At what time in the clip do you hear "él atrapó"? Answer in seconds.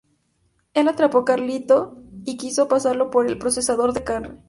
0.73-1.19